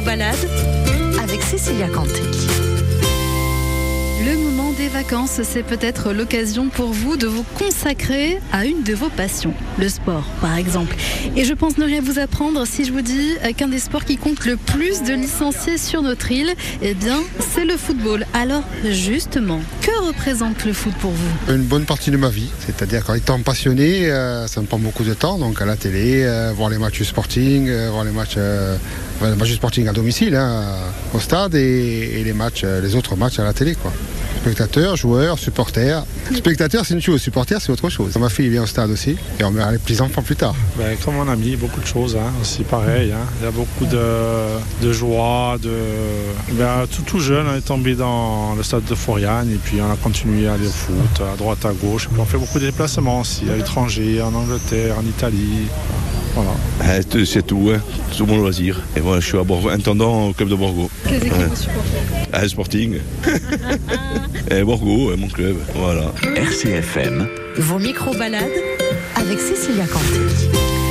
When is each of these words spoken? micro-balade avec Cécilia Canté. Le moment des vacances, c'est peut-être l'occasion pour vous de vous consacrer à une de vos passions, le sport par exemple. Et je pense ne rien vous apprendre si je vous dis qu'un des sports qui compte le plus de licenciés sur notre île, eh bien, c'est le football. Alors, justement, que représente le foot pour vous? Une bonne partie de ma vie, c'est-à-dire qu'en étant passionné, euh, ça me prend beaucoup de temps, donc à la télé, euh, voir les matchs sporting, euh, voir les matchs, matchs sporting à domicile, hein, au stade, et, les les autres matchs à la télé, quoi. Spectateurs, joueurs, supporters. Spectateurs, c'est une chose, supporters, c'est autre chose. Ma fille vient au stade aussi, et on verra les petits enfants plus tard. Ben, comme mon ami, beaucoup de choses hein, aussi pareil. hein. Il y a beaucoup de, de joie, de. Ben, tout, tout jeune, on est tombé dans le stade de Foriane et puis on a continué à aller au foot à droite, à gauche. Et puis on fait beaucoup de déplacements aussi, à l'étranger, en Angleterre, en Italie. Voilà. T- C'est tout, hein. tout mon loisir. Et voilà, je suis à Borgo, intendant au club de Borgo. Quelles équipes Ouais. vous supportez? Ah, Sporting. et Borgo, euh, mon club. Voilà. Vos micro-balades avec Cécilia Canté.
micro-balade 0.00 0.48
avec 1.22 1.42
Cécilia 1.42 1.88
Canté. 1.88 2.39
Le 4.22 4.36
moment 4.36 4.72
des 4.72 4.88
vacances, 4.88 5.40
c'est 5.44 5.62
peut-être 5.62 6.12
l'occasion 6.12 6.68
pour 6.68 6.88
vous 6.88 7.16
de 7.16 7.26
vous 7.26 7.42
consacrer 7.58 8.38
à 8.52 8.66
une 8.66 8.82
de 8.82 8.92
vos 8.92 9.08
passions, 9.08 9.54
le 9.78 9.88
sport 9.88 10.24
par 10.42 10.56
exemple. 10.58 10.94
Et 11.36 11.44
je 11.44 11.54
pense 11.54 11.78
ne 11.78 11.84
rien 11.86 12.02
vous 12.02 12.18
apprendre 12.18 12.66
si 12.66 12.84
je 12.84 12.92
vous 12.92 13.00
dis 13.00 13.36
qu'un 13.56 13.68
des 13.68 13.78
sports 13.78 14.04
qui 14.04 14.18
compte 14.18 14.44
le 14.44 14.58
plus 14.58 15.02
de 15.04 15.14
licenciés 15.14 15.78
sur 15.78 16.02
notre 16.02 16.30
île, 16.30 16.54
eh 16.82 16.92
bien, 16.92 17.18
c'est 17.54 17.64
le 17.64 17.78
football. 17.78 18.26
Alors, 18.34 18.62
justement, 18.84 19.60
que 19.80 20.06
représente 20.06 20.66
le 20.66 20.74
foot 20.74 20.92
pour 21.00 21.12
vous? 21.12 21.54
Une 21.54 21.62
bonne 21.62 21.86
partie 21.86 22.10
de 22.10 22.18
ma 22.18 22.28
vie, 22.28 22.50
c'est-à-dire 22.66 23.04
qu'en 23.04 23.14
étant 23.14 23.40
passionné, 23.40 24.10
euh, 24.10 24.46
ça 24.48 24.60
me 24.60 24.66
prend 24.66 24.78
beaucoup 24.78 25.04
de 25.04 25.14
temps, 25.14 25.38
donc 25.38 25.62
à 25.62 25.64
la 25.64 25.76
télé, 25.76 26.24
euh, 26.24 26.52
voir 26.54 26.68
les 26.68 26.78
matchs 26.78 27.04
sporting, 27.04 27.68
euh, 27.70 27.88
voir 27.90 28.04
les 28.04 28.10
matchs, 28.10 28.36
matchs 29.38 29.54
sporting 29.54 29.88
à 29.88 29.92
domicile, 29.92 30.34
hein, 30.34 30.74
au 31.14 31.20
stade, 31.20 31.54
et, 31.54 32.22
les 32.22 32.34
les 32.82 32.94
autres 32.94 33.16
matchs 33.16 33.38
à 33.38 33.44
la 33.44 33.54
télé, 33.54 33.74
quoi. 33.74 33.92
Spectateurs, 34.42 34.96
joueurs, 34.96 35.38
supporters. 35.38 36.02
Spectateurs, 36.34 36.86
c'est 36.86 36.94
une 36.94 37.02
chose, 37.02 37.20
supporters, 37.20 37.60
c'est 37.60 37.70
autre 37.72 37.90
chose. 37.90 38.16
Ma 38.16 38.30
fille 38.30 38.48
vient 38.48 38.62
au 38.62 38.66
stade 38.66 38.90
aussi, 38.90 39.16
et 39.38 39.44
on 39.44 39.50
verra 39.50 39.70
les 39.72 39.78
petits 39.78 40.00
enfants 40.00 40.22
plus 40.22 40.36
tard. 40.36 40.54
Ben, 40.78 40.96
comme 41.04 41.16
mon 41.16 41.28
ami, 41.28 41.56
beaucoup 41.56 41.80
de 41.80 41.86
choses 41.86 42.16
hein, 42.16 42.32
aussi 42.40 42.62
pareil. 42.62 43.12
hein. 43.12 43.26
Il 43.40 43.44
y 43.44 43.48
a 43.48 43.50
beaucoup 43.50 43.84
de, 43.84 44.00
de 44.86 44.92
joie, 44.94 45.56
de. 45.62 45.70
Ben, 46.52 46.86
tout, 46.90 47.02
tout 47.02 47.20
jeune, 47.20 47.46
on 47.52 47.56
est 47.56 47.60
tombé 47.60 47.94
dans 47.94 48.54
le 48.56 48.62
stade 48.62 48.84
de 48.84 48.94
Foriane 48.94 49.50
et 49.50 49.56
puis 49.62 49.78
on 49.82 49.92
a 49.92 49.96
continué 49.96 50.48
à 50.48 50.54
aller 50.54 50.66
au 50.66 50.70
foot 50.70 51.20
à 51.20 51.36
droite, 51.36 51.64
à 51.66 51.72
gauche. 51.72 52.06
Et 52.06 52.08
puis 52.08 52.20
on 52.20 52.24
fait 52.24 52.38
beaucoup 52.38 52.58
de 52.58 52.64
déplacements 52.66 53.20
aussi, 53.20 53.42
à 53.52 53.56
l'étranger, 53.56 54.22
en 54.22 54.34
Angleterre, 54.34 54.94
en 54.98 55.04
Italie. 55.06 55.68
Voilà. 56.34 57.02
T- 57.02 57.26
C'est 57.26 57.42
tout, 57.44 57.72
hein. 57.74 57.80
tout 58.16 58.24
mon 58.24 58.38
loisir. 58.38 58.80
Et 58.96 59.00
voilà, 59.00 59.20
je 59.20 59.26
suis 59.26 59.36
à 59.38 59.42
Borgo, 59.42 59.68
intendant 59.68 60.28
au 60.28 60.32
club 60.32 60.48
de 60.48 60.54
Borgo. 60.54 60.88
Quelles 61.04 61.16
équipes 61.26 61.32
Ouais. 61.32 61.46
vous 61.46 61.56
supportez? 61.56 62.28
Ah, 62.32 62.48
Sporting. 62.48 62.98
et 64.50 64.64
Borgo, 64.64 65.10
euh, 65.10 65.16
mon 65.16 65.28
club. 65.28 65.56
Voilà. 65.74 66.12
Vos 67.56 67.78
micro-balades 67.78 68.50
avec 69.16 69.38
Cécilia 69.38 69.86
Canté. 69.86 70.89